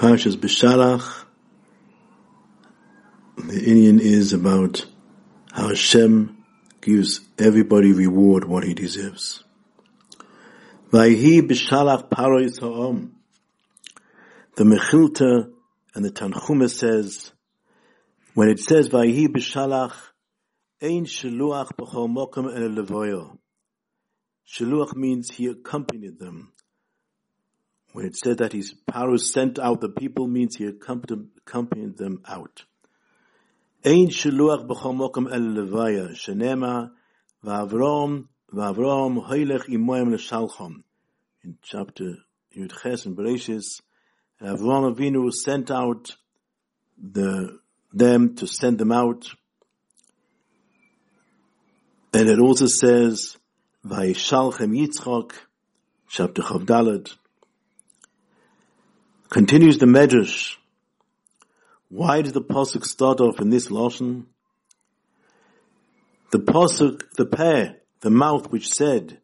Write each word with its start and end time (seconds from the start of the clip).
Parshas 0.00 0.34
Bishalach, 0.34 1.26
the 3.36 3.60
inyan 3.60 4.00
is 4.00 4.32
about 4.32 4.86
how 5.52 5.68
Hashem 5.68 6.42
gives 6.80 7.20
everybody 7.38 7.92
reward 7.92 8.46
what 8.46 8.64
he 8.64 8.72
deserves. 8.72 9.44
Vayhi 10.90 11.42
Bishalach 11.42 12.08
Parois 12.08 12.58
Ha'om. 12.60 13.14
The 14.56 14.64
Mechilta 14.64 15.50
and 15.94 16.02
the 16.02 16.10
Tanchuma 16.10 16.70
says, 16.70 17.32
when 18.32 18.48
it 18.48 18.58
says 18.58 18.88
Vayhi 18.88 19.28
Bishalach, 19.28 19.92
Ein 20.80 21.04
Shaluach 21.04 21.72
B'chol 21.78 22.08
Mokum 22.08 22.46
El 22.46 22.82
Levoyo. 22.82 23.36
Shaluach 24.50 24.96
means 24.96 25.30
he 25.30 25.48
accompanied 25.48 26.18
them. 26.18 26.54
When 27.92 28.06
it 28.06 28.16
said 28.16 28.38
that 28.38 28.52
his 28.52 28.74
power 28.86 29.18
sent 29.18 29.58
out 29.58 29.80
the 29.80 29.88
people 29.88 30.28
means 30.28 30.56
he 30.56 30.66
accompanied 30.66 31.96
them 31.96 32.22
out. 32.28 32.64
Ein 33.84 34.08
shiluach 34.08 34.66
b'chol 34.66 34.94
mokum 34.94 35.32
el 35.32 35.40
levaya, 35.40 36.10
shenema 36.10 36.90
v'avrom 37.44 38.28
v'avrom 38.52 39.26
hoylech 39.26 39.68
imoyim 39.68 40.12
l'shalchom. 40.12 40.84
In 41.42 41.58
chapter 41.62 42.16
Yud 42.56 42.72
Ches 42.82 43.06
and 43.06 43.16
Bereshis, 43.16 43.80
Avram 44.42 44.94
Avinu 44.94 45.32
sent 45.32 45.70
out 45.70 46.14
the, 46.96 47.58
them 47.92 48.34
to 48.36 48.46
send 48.46 48.78
them 48.78 48.92
out. 48.92 49.26
And 52.12 52.28
it 52.28 52.38
also 52.38 52.66
says, 52.66 53.36
Vayishalchem 53.86 54.76
Yitzchok, 54.76 55.32
chapter 56.08 56.42
Chavdalet, 56.42 57.14
Continues 59.30 59.78
the 59.78 59.86
Medrash. 59.86 60.56
Why 61.88 62.20
did 62.20 62.34
the 62.34 62.42
Pasuk 62.42 62.84
start 62.84 63.20
off 63.20 63.40
in 63.40 63.48
this 63.48 63.68
Lashon? 63.68 64.24
The 66.32 66.40
Pasuk, 66.40 67.12
the 67.12 67.26
pair, 67.26 67.76
the 68.00 68.10
mouth 68.10 68.50
which 68.50 68.66
said, 68.68 69.20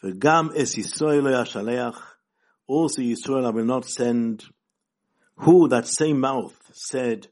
V'gam 0.00 0.56
es 0.56 0.76
Yisrael 0.76 1.24
Yashaleach, 1.24 2.00
also 2.68 3.02
Yisrael 3.02 3.46
I 3.46 3.50
will 3.50 3.64
not 3.64 3.84
send. 3.84 4.44
Who, 5.38 5.66
that 5.66 5.88
same 5.88 6.20
mouth, 6.20 6.56
said, 6.72 7.26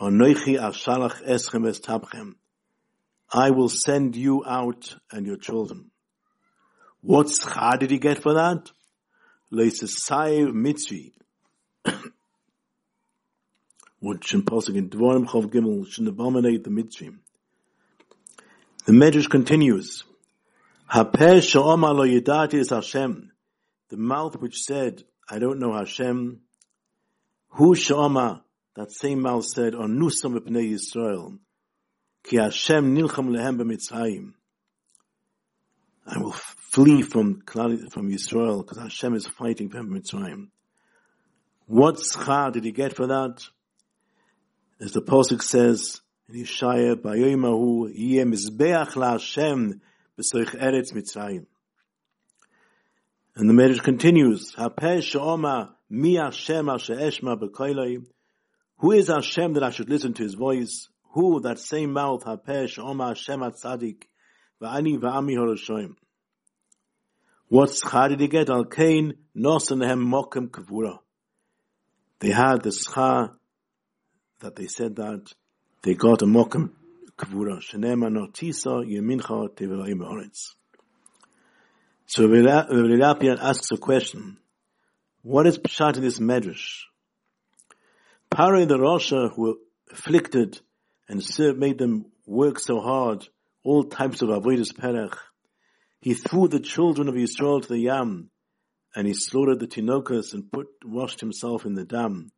Anoichi 0.00 0.60
Ashalach 0.60 1.24
Eschem 1.26 1.68
Es 1.68 1.80
Tabchem, 1.80 2.36
I 3.32 3.50
will 3.50 3.68
send 3.68 4.14
you 4.14 4.44
out 4.46 4.94
and 5.10 5.26
your 5.26 5.36
children. 5.36 5.90
What 7.00 7.26
schar 7.26 7.80
did 7.80 7.90
he 7.90 7.98
get 7.98 8.22
for 8.22 8.34
that? 8.34 8.70
Leisesai 9.52 10.52
Mitzri, 10.52 11.14
would 14.00 14.24
should 14.24 14.46
Pasuk 14.46 14.76
in 14.76 14.88
Dvarim 14.90 15.26
Chav 15.26 15.46
Gimel 15.46 15.86
should 15.86 16.06
abominate 16.06 16.64
the 16.64 16.70
Mitzrim. 16.70 17.18
The 18.86 18.92
Medrash 18.92 19.28
continues, 19.28 20.04
Hapeh 20.90 21.42
Sha'oma 21.42 21.94
lo 21.94 22.06
yidati 22.06 22.54
is 22.54 22.70
Hashem, 22.70 23.32
the 23.90 23.96
mouth 23.96 24.36
which 24.36 24.62
said, 24.62 25.04
I 25.28 25.38
don't 25.38 25.58
know 25.58 25.74
Hashem, 25.74 26.40
Hu 27.50 27.74
Sha'oma, 27.74 28.42
that 28.76 28.92
same 28.92 29.22
mouth 29.22 29.44
said, 29.44 29.74
On 29.74 29.98
Nusam 29.98 30.38
B'nei 30.38 30.72
Yisrael, 30.72 31.38
Ki 32.24 32.36
Hashem 32.36 32.94
nilcham 32.96 33.30
lehem 33.30 33.58
b'mitzrayim. 33.58 34.32
I 36.06 36.18
will 36.18 36.32
flee 36.32 37.02
from, 37.02 37.42
from 37.46 38.10
Yisrael, 38.10 38.64
because 38.64 38.78
Hashem 38.78 39.14
is 39.14 39.26
fighting 39.26 39.68
for 39.68 39.80
Mitzrayim. 39.80 40.48
What 41.68 41.96
schar 41.96 42.50
did 42.50 42.64
he 42.64 42.72
get 42.72 42.96
for 42.96 43.08
that? 43.08 43.46
As 44.80 44.92
the 44.92 45.02
Pasuk 45.02 45.42
says 45.42 46.00
in 46.26 46.42
Yeshaya, 46.42 46.94
Bayoimahu, 46.94 47.92
Yeh 47.94 48.24
Mizbeach 48.24 48.92
LaHashem 48.92 49.78
B'soich 50.18 50.58
Eretz 50.58 50.94
Mitzrayim. 50.94 51.44
And 53.36 53.50
the 53.50 53.52
Medrash 53.52 53.82
continues, 53.82 54.54
Hapeh 54.54 55.02
Sha'oma 55.02 55.72
Mi 55.90 56.14
Hashem 56.14 56.70
Asher 56.70 56.96
Eshma 56.96 57.38
B'koiloi. 57.38 58.06
Who 58.78 58.92
is 58.92 59.08
Hashem 59.08 59.52
that 59.52 59.62
I 59.62 59.68
should 59.68 59.90
listen 59.90 60.14
to 60.14 60.22
his 60.22 60.32
voice? 60.32 60.88
Who, 61.10 61.40
that 61.40 61.58
same 61.58 61.92
mouth, 61.92 62.24
Hapeh 62.24 62.64
Sha'oma 62.64 63.08
Hashem 63.08 63.40
Atzadik, 63.40 64.04
Va'ani 64.62 64.98
Va'ami 64.98 65.36
Horoshoim. 65.36 65.96
What 67.48 67.68
schar 67.68 68.08
did 68.08 68.20
he 68.20 68.28
get? 68.28 68.48
Al 68.48 68.64
Kain 68.64 69.18
Nosanehem 69.36 70.02
Mokem 70.02 70.48
Kavura. 70.48 71.00
They 72.20 72.30
had 72.30 72.62
the 72.62 72.70
schar 72.70 73.34
that 74.40 74.56
they 74.56 74.66
said 74.66 74.96
that 74.96 75.32
they 75.82 75.94
got 75.94 76.22
a 76.22 76.26
mokum 76.26 76.70
kavura 77.16 77.60
shenema 77.60 78.08
notisa 78.10 78.84
yemincha 78.84 79.48
tevelayim 79.50 80.00
oretz. 80.00 80.54
So 82.06 82.26
Rabbi 82.26 83.26
asks 83.26 83.70
a 83.70 83.76
question: 83.76 84.38
What 85.22 85.46
is 85.46 85.58
pshat 85.58 85.96
in 85.96 86.02
this 86.02 86.18
medrash? 86.18 86.84
Pare 88.30 88.66
the 88.66 88.78
Rasha 88.78 89.32
who 89.34 89.60
afflicted 89.90 90.60
and 91.08 91.22
made 91.58 91.78
them 91.78 92.06
work 92.26 92.58
so 92.58 92.80
hard, 92.80 93.28
all 93.62 93.84
types 93.84 94.22
of 94.22 94.28
avodas 94.28 94.72
perech. 94.72 95.16
He 96.00 96.14
threw 96.14 96.48
the 96.48 96.60
children 96.60 97.08
of 97.08 97.16
Israel 97.16 97.60
to 97.60 97.68
the 97.68 97.78
Yam 97.78 98.30
and 98.98 99.06
he 99.06 99.14
slaughtered 99.14 99.60
the 99.60 99.68
tinokas 99.68 100.34
and 100.34 100.50
put, 100.50 100.66
washed 100.84 101.20
himself 101.20 101.64
in 101.64 101.74
the 101.74 101.84
dam. 101.84 102.32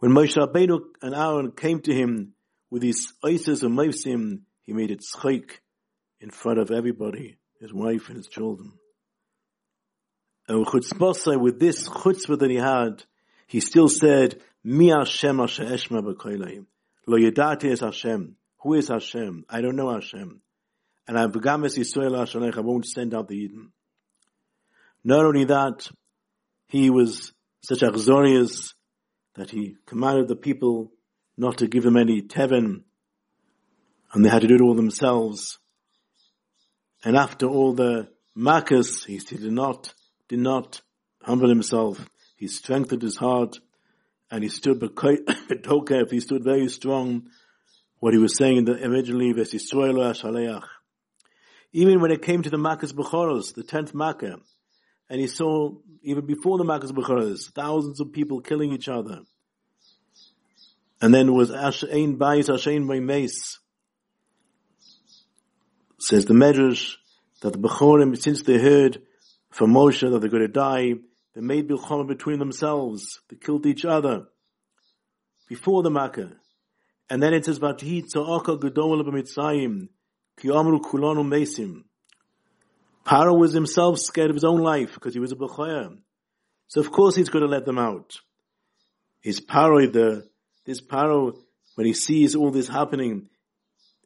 When 0.00 0.12
Moshe 0.12 0.36
Rabbeinu 0.36 0.80
and 1.00 1.14
Aaron 1.14 1.52
came 1.52 1.80
to 1.80 1.94
him 1.94 2.34
with 2.70 2.82
his 2.82 3.14
isis 3.24 3.62
and 3.62 3.74
meisim, 3.74 4.40
he 4.64 4.74
made 4.74 4.90
it 4.90 5.00
schik 5.00 5.62
in 6.20 6.28
front 6.28 6.58
of 6.58 6.70
everybody, 6.70 7.38
his 7.58 7.72
wife 7.72 8.08
and 8.08 8.18
his 8.18 8.28
children. 8.28 8.74
And 10.46 10.58
with 10.58 11.58
this 11.58 11.88
chutzpah 11.88 12.38
that 12.38 12.50
he 12.50 12.56
had, 12.56 13.04
he 13.46 13.60
still 13.60 13.88
said, 13.88 14.42
Mi 14.62 14.88
Hashem 14.88 15.40
Asher 15.40 15.64
Eshma 15.64 16.02
B'koilayim. 16.02 16.66
Lo 17.06 17.16
yedati 17.16 17.70
is 17.70 17.80
Hashem. 17.80 18.36
Who 18.58 18.74
is 18.74 18.88
Hashem? 18.88 19.46
I 19.48 19.62
don't 19.62 19.76
know 19.76 19.90
Hashem. 19.90 20.42
And 21.08 21.18
I 21.18 21.28
begames 21.28 21.78
Yisrael 21.78 22.12
Hashanech, 22.12 22.58
I 22.58 22.60
won't 22.60 22.84
send 22.86 23.14
out 23.14 23.28
the 23.28 23.36
Eden. 23.36 23.72
Not 25.04 25.24
only 25.24 25.44
that, 25.46 25.88
he 26.68 26.90
was 26.90 27.32
such 27.62 27.80
Achzonius 27.80 28.74
that 29.34 29.50
he 29.50 29.76
commanded 29.86 30.28
the 30.28 30.36
people 30.36 30.92
not 31.36 31.58
to 31.58 31.66
give 31.66 31.84
him 31.84 31.96
any 31.96 32.22
tevin, 32.22 32.82
and 34.12 34.24
they 34.24 34.28
had 34.28 34.42
to 34.42 34.48
do 34.48 34.54
it 34.54 34.60
all 34.60 34.74
themselves. 34.74 35.58
And 37.04 37.16
after 37.16 37.46
all 37.46 37.72
the 37.72 38.08
makas, 38.36 39.04
he 39.06 39.18
did 39.18 39.52
not, 39.52 39.92
did 40.28 40.38
not 40.38 40.82
humble 41.22 41.48
himself. 41.48 42.08
He 42.36 42.46
strengthened 42.46 43.02
his 43.02 43.16
heart, 43.16 43.58
and 44.30 44.42
he 44.42 44.50
stood 44.50 44.80
betokev, 44.80 46.10
he 46.10 46.20
stood 46.20 46.44
very 46.44 46.68
strong, 46.68 47.28
what 47.98 48.14
he 48.14 48.18
was 48.18 48.36
saying 48.36 48.58
in 48.58 48.64
the 48.64 48.84
originally, 48.84 49.32
even 51.72 52.00
when 52.00 52.10
it 52.10 52.22
came 52.22 52.42
to 52.42 52.50
the 52.50 52.58
Makkah's 52.58 52.92
Bechoros, 52.92 53.54
the 53.54 53.62
tenth 53.62 53.94
Makkah, 53.94 54.38
and 55.12 55.20
he 55.20 55.26
saw, 55.26 55.74
even 56.02 56.24
before 56.24 56.56
the 56.56 56.64
Makkah's 56.64 56.90
Bechoros, 56.90 57.52
thousands 57.52 58.00
of 58.00 58.14
people 58.14 58.40
killing 58.40 58.72
each 58.72 58.88
other. 58.88 59.20
And 61.02 61.12
then 61.12 61.34
was 61.34 61.50
Ashein 61.50 62.16
Bayis, 62.16 62.48
Ashein 62.48 62.86
Mace. 63.04 63.58
Says 65.98 66.24
the 66.24 66.32
Medrash, 66.32 66.94
that 67.42 67.52
the 67.52 67.58
Bechorim, 67.58 68.16
since 68.16 68.40
they 68.44 68.56
heard 68.56 69.02
from 69.50 69.74
Moshe 69.74 70.10
that 70.10 70.18
they're 70.20 70.30
going 70.30 70.46
to 70.46 70.48
die, 70.48 70.94
they 71.34 71.42
made 71.42 71.68
Bilchom 71.68 72.08
between 72.08 72.38
themselves. 72.38 73.20
They 73.28 73.36
killed 73.36 73.66
each 73.66 73.84
other 73.84 74.28
before 75.46 75.82
the 75.82 75.90
Makkah. 75.90 76.32
And 77.10 77.22
then 77.22 77.34
it 77.34 77.44
says, 77.44 77.58
Vatihi 77.58 78.04
tza'aka 78.04 78.58
gedol 78.58 79.06
b'mitzrayim, 79.06 79.88
ki 80.40 80.48
amru 80.48 80.80
kulanu 80.80 81.22
mesim. 81.22 81.82
Paro 83.12 83.38
was 83.38 83.52
himself 83.52 83.98
scared 83.98 84.30
of 84.30 84.36
his 84.36 84.44
own 84.44 84.62
life 84.62 84.94
because 84.94 85.12
he 85.12 85.20
was 85.20 85.32
a 85.32 85.36
Bechoyer. 85.36 85.98
So 86.68 86.80
of 86.80 86.90
course 86.90 87.14
he's 87.14 87.28
going 87.28 87.42
to 87.42 87.50
let 87.50 87.66
them 87.66 87.78
out. 87.78 88.16
Is 89.22 89.38
Paro 89.38 89.92
the, 89.92 90.26
this 90.64 90.80
Paro, 90.80 91.36
when 91.74 91.86
he 91.86 91.92
sees 91.92 92.34
all 92.34 92.50
this 92.50 92.68
happening, 92.68 93.28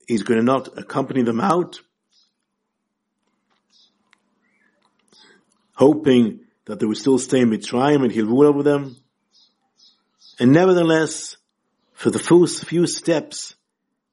he's 0.09 0.25
going 0.25 0.41
to 0.41 0.45
not 0.45 0.77
accompany 0.77 1.23
them 1.23 1.41
out? 1.41 1.79
Hoping 5.75 6.41
that 6.65 6.81
they 6.81 6.87
would 6.87 6.97
still 6.97 7.21
stay 7.21 7.43
in 7.43 7.51
Mitzrayim 7.51 8.03
and 8.03 8.11
he'll 8.11 8.27
rule 8.27 8.49
over 8.49 8.65
them. 8.65 8.97
And 10.41 10.53
nevertheless, 10.53 11.37
for 11.93 12.11
the 12.11 12.19
first 12.19 12.65
few 12.65 12.89
steps 12.89 13.55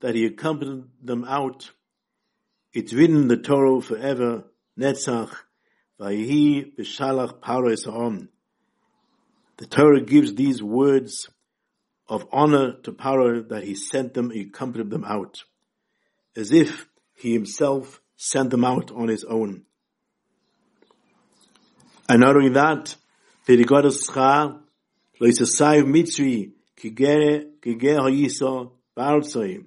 that 0.01 0.13
he 0.13 0.27
accompanied 0.27 0.83
them 1.01 1.25
out, 1.27 1.71
it's 2.73 2.93
written 2.93 3.15
in 3.17 3.27
the 3.27 3.37
Torah 3.37 3.81
forever, 3.81 4.43
Netzach, 4.79 5.31
Vayihi 5.99 6.75
B'Shalach 6.75 7.39
Paro 7.39 7.71
Esa'om. 7.71 8.27
the 9.57 9.67
Torah 9.67 10.01
gives 10.01 10.33
these 10.33 10.63
words 10.63 11.29
of 12.07 12.27
honor 12.31 12.73
to 12.83 12.91
Paro 12.91 13.47
that 13.49 13.63
he 13.63 13.75
sent 13.75 14.13
them, 14.13 14.31
he 14.31 14.41
accompanied 14.41 14.89
them 14.89 15.05
out, 15.05 15.43
as 16.35 16.51
if 16.51 16.87
he 17.15 17.33
himself 17.33 18.01
sent 18.15 18.49
them 18.49 18.65
out 18.65 18.91
on 18.91 19.07
his 19.07 19.23
own. 19.23 19.63
And 22.09 22.21
not 22.21 22.35
only 22.35 22.49
that, 22.49 22.95
that 23.45 23.59
he 23.59 23.63
got 23.63 23.85
a 23.85 23.89
schar, 23.89 24.59
loisasayv 25.21 25.83
mitzri, 25.83 26.51
kigere, 26.77 27.51
kigere 27.61 27.99
hayiso, 27.99 28.71
barzoim. 28.97 29.65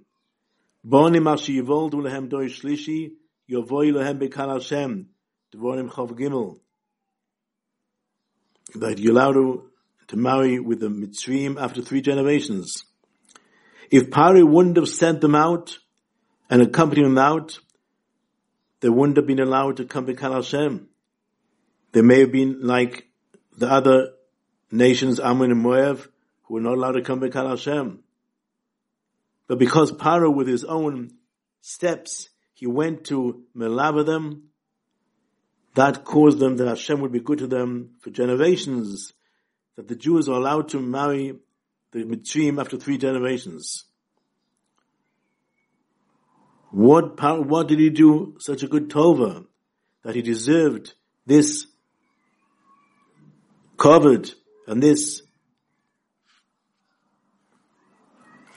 Boni 0.85 1.21
ma 1.21 1.37
shiyvoldu 1.37 1.95
lehem 1.95 2.29
doi 2.29 2.47
shlishi, 2.47 3.13
yovoi 3.51 3.93
lehem 3.93 4.19
bekal 4.19 4.53
Hashem, 4.53 5.09
dvorim 5.55 5.91
chov 5.91 6.13
gimel. 6.19 6.59
That 8.75 8.99
allowed 8.99 9.35
to, 10.09 10.17
marry 10.17 10.59
with 10.59 10.81
the 10.81 10.89
Mitzrayim 10.89 11.61
after 11.61 11.83
three 11.83 12.01
generations. 12.01 12.85
If 13.91 14.11
Pari 14.11 14.43
wouldn't 14.43 14.77
have 14.77 14.89
sent 14.89 15.21
them 15.21 15.35
out 15.35 15.79
and 16.51 16.63
accompanied 16.63 17.05
them 17.05 17.19
out, 17.19 17.59
they 18.81 18.89
wouldn't 18.89 19.17
have 19.17 19.27
been 19.27 19.41
allowed 19.41 19.79
to 19.79 19.85
come 19.85 20.07
to 20.07 20.15
Kal 20.15 20.35
Hashem. 20.35 20.89
They 21.93 22.03
may 22.03 22.21
have 22.21 22.33
been 22.33 22.61
like 22.63 23.07
the 23.57 23.71
other 23.71 24.11
nations, 24.71 25.21
Ammon 25.21 25.53
and 25.53 25.61
Moab, 25.61 26.03
who 26.43 26.55
were 26.55 26.61
not 26.61 26.75
allowed 26.75 26.93
to 26.93 27.03
come 27.03 27.21
to 27.21 27.31
Kal 27.31 27.49
Hashem. 27.49 28.03
But 29.47 29.59
because 29.59 29.93
Paro 29.93 30.35
with 30.35 30.49
his 30.49 30.65
own 30.65 31.13
steps, 31.61 32.29
he 32.57 32.67
went 32.67 33.05
to 33.05 33.45
Melava 33.55 34.05
them, 34.05 34.45
that 35.75 36.05
caused 36.05 36.39
them 36.39 36.57
that 36.57 36.67
Hashem 36.67 37.01
would 37.03 37.13
be 37.13 37.21
good 37.21 37.39
to 37.41 37.47
them 37.47 37.91
for 38.01 38.09
generations, 38.09 39.13
that 39.77 39.89
the 39.89 39.95
Jews 39.95 40.27
are 40.27 40.37
allowed 40.37 40.71
to 40.71 40.81
marry 40.81 41.39
the 41.93 42.05
Mitzrayim 42.05 42.59
after 42.59 42.79
three 42.79 42.97
generations. 42.97 43.85
What, 46.71 47.23
what 47.47 47.69
did 47.69 47.79
he 47.79 47.91
do 47.91 48.37
such 48.41 48.63
a 48.63 48.69
good 48.69 48.89
tova 48.89 49.45
that 50.03 50.15
he 50.15 50.23
deserved 50.23 50.95
this 51.27 51.67
covered 53.77 54.31
and 54.67 54.83
this 54.83 55.21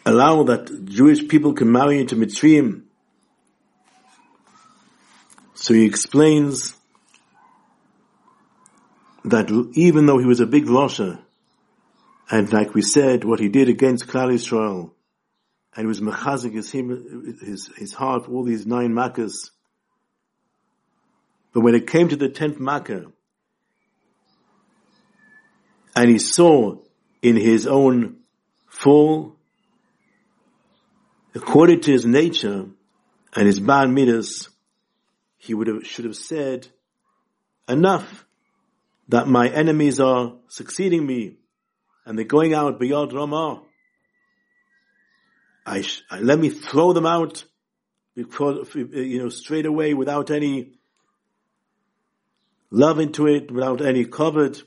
allow 0.05 0.43
that 0.43 0.85
Jewish 0.85 1.27
people 1.27 1.53
can 1.53 1.71
marry 1.71 1.99
into 1.99 2.15
Mitzrayim. 2.15 2.83
So 5.69 5.75
he 5.75 5.86
explains 5.86 6.74
that 9.24 9.51
even 9.74 10.07
though 10.07 10.18
he 10.18 10.25
was 10.25 10.39
a 10.39 10.48
big 10.48 10.66
Rasha, 10.66 11.21
and 12.31 12.51
like 12.51 12.74
we 12.74 12.81
said, 12.81 13.24
what 13.24 13.39
he 13.39 13.50
did 13.50 13.69
against 13.69 14.07
Klal 14.07 14.33
Israel, 14.33 14.95
and 15.75 15.83
he 15.83 15.86
was 15.86 16.01
mechazik 16.01 16.54
his, 16.54 16.71
his, 16.71 17.69
his 17.77 17.94
heart 17.94 18.27
all 18.27 18.44
these 18.44 18.66
nine 18.66 18.94
makkahs. 18.94 19.51
But 21.54 21.62
when 21.62 21.75
it 21.75 21.86
came 21.86 22.10
to 22.10 22.16
the 22.16 22.30
tenth 22.30 22.60
makkah, 22.60 23.12
and 25.95 26.10
he 26.10 26.18
saw 26.18 26.80
in 27.21 27.36
his 27.36 27.68
own 27.68 28.21
fall, 28.66 29.36
according 31.36 31.81
to 31.81 31.92
his 31.92 32.07
nature 32.07 32.66
and 33.36 33.45
his 33.45 33.60
bad 33.60 33.92
midas, 33.92 34.50
he 35.39 35.53
would 35.53 35.68
have, 35.68 35.88
should 35.88 36.06
have 36.06 36.18
said, 36.18 36.68
enough 37.68 38.25
that 39.07 39.27
my 39.27 39.47
enemies 39.50 40.00
are 40.00 40.33
succeeding 40.50 41.06
me 41.06 41.38
and 42.06 42.18
they're 42.18 42.25
going 42.25 42.53
out 42.53 42.80
beyond 42.80 43.13
Ramah. 43.13 43.63
I, 45.65 45.81
sh- 45.81 46.03
let 46.19 46.38
me 46.38 46.50
throw 46.50 46.94
them 46.94 47.06
out 47.06 47.45
because, 48.15 48.68
you 48.75 49.19
know, 49.19 49.30
straight 49.30 49.65
away 49.65 49.94
without 49.94 50.30
any 50.30 50.74
love 52.69 53.00
into 53.00 53.27
it, 53.27 53.50
without 53.50 53.81
any 53.81 54.06
covet. 54.06 54.62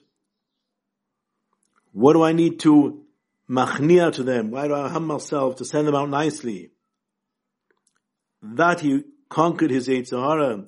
What 1.92 2.14
do 2.14 2.22
I 2.22 2.32
need 2.32 2.60
to 2.60 3.04
machnia 3.48 4.12
to 4.14 4.22
them? 4.22 4.50
Why 4.50 4.68
do 4.68 4.74
I 4.74 4.88
harm 4.88 5.06
myself 5.06 5.56
to 5.56 5.66
send 5.66 5.86
them 5.86 5.94
out 5.94 6.08
nicely? 6.08 6.70
That 8.42 8.80
he 8.80 9.04
conquered 9.32 9.70
his 9.70 9.86
Sahara 10.08 10.62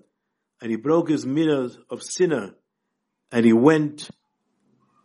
and 0.62 0.70
he 0.70 0.76
broke 0.76 1.10
his 1.10 1.26
minas 1.26 1.76
of 1.90 2.02
sinner 2.02 2.54
and 3.30 3.44
he 3.44 3.52
went 3.52 4.08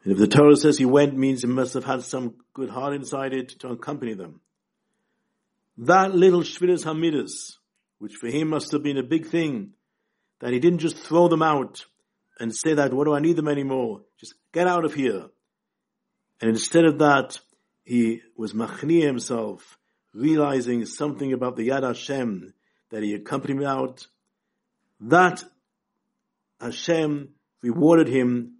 and 0.03 0.13
if 0.13 0.17
the 0.17 0.27
Torah 0.27 0.55
says 0.55 0.77
he 0.77 0.85
went 0.85 1.17
means 1.17 1.41
he 1.41 1.47
must 1.47 1.73
have 1.73 1.83
had 1.83 2.03
some 2.03 2.35
good 2.53 2.69
heart 2.69 2.93
inside 2.93 3.33
it 3.33 3.49
to 3.59 3.67
accompany 3.67 4.13
them. 4.13 4.39
That 5.77 6.15
little 6.15 6.41
Shviras 6.41 6.85
Hamidus, 6.85 7.57
which 7.97 8.15
for 8.15 8.27
him 8.27 8.47
must 8.47 8.71
have 8.71 8.81
been 8.81 8.97
a 8.97 9.03
big 9.03 9.27
thing, 9.27 9.73
that 10.39 10.53
he 10.53 10.59
didn't 10.59 10.79
just 10.79 10.97
throw 10.97 11.27
them 11.27 11.41
out 11.41 11.85
and 12.39 12.55
say 12.55 12.75
that, 12.75 12.93
what 12.93 13.03
do 13.03 13.13
I 13.13 13.19
need 13.19 13.35
them 13.35 13.49
anymore? 13.49 14.03
Just 14.17 14.35
get 14.53 14.67
out 14.67 14.85
of 14.85 14.93
here. 14.93 15.25
And 16.39 16.49
instead 16.49 16.85
of 16.85 16.99
that, 16.99 17.37
he 17.83 18.21
was 18.37 18.53
machni 18.53 19.01
himself, 19.01 19.77
realizing 20.13 20.85
something 20.85 21.33
about 21.33 21.57
the 21.57 21.67
Yad 21.67 21.83
Hashem 21.83 22.53
that 22.89 23.03
he 23.03 23.13
accompanied 23.13 23.57
me 23.57 23.65
out. 23.65 24.07
That 24.99 25.43
Hashem 26.59 27.29
rewarded 27.61 28.07
him 28.07 28.55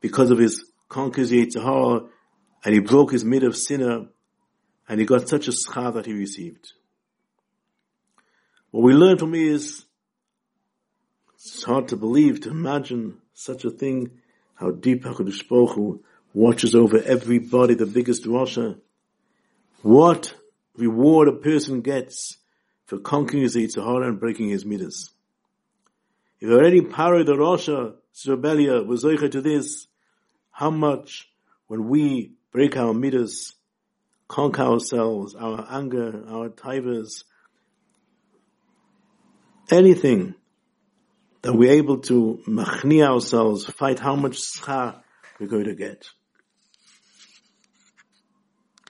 because 0.00 0.30
of 0.30 0.38
his 0.38 0.64
conquers 0.88 1.30
Yetzer 1.30 1.62
Hara, 1.62 2.08
and 2.64 2.74
he 2.74 2.80
broke 2.80 3.12
his 3.12 3.24
mid 3.24 3.44
of 3.44 3.56
sinner, 3.56 4.06
and 4.88 5.00
he 5.00 5.06
got 5.06 5.28
such 5.28 5.48
a 5.48 5.52
schar 5.52 5.94
that 5.94 6.06
he 6.06 6.12
received. 6.12 6.72
What 8.70 8.82
we 8.82 8.92
learn 8.92 9.18
from 9.18 9.34
is, 9.34 9.84
it's 11.34 11.62
hard 11.62 11.88
to 11.88 11.96
believe, 11.96 12.40
to 12.42 12.50
imagine 12.50 13.18
such 13.32 13.64
a 13.64 13.70
thing, 13.70 14.10
how 14.54 14.70
deep 14.70 15.04
HaKadosh 15.04 15.48
Baruch 15.48 15.74
Hu 15.74 16.04
watches 16.32 16.74
over 16.74 17.00
everybody, 17.00 17.74
the 17.74 17.86
biggest 17.86 18.24
Rasha. 18.24 18.78
What 19.82 20.34
reward 20.76 21.28
a 21.28 21.32
person 21.32 21.82
gets 21.82 22.38
for 22.86 22.98
conquering 22.98 23.42
his 23.42 23.56
Yetzer 23.56 23.84
Hara 23.84 24.08
and 24.08 24.20
breaking 24.20 24.50
his 24.50 24.64
midas. 24.64 25.10
If 26.40 26.50
already 26.50 26.82
Paro 26.82 27.24
the 27.24 27.32
Rasha, 27.32 27.94
Zerubbabel, 28.14 28.84
was 28.84 29.02
to 29.02 29.40
this, 29.40 29.86
how 30.50 30.70
much 30.70 31.28
when 31.66 31.88
we 31.88 32.32
break 32.52 32.76
our 32.76 32.92
midas, 32.92 33.54
conquer 34.28 34.62
ourselves, 34.62 35.34
our 35.34 35.66
anger, 35.70 36.24
our 36.28 36.48
tivers, 36.48 37.24
anything 39.70 40.34
that 41.42 41.54
we're 41.54 41.72
able 41.72 41.98
to 41.98 42.40
machni 42.46 43.02
ourselves, 43.02 43.66
fight 43.66 43.98
how 43.98 44.16
much 44.16 44.38
schar 44.38 45.00
we're 45.38 45.46
going 45.46 45.64
to 45.64 45.74
get. 45.74 46.06